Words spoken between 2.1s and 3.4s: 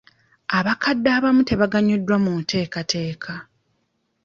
mu nteekateeka.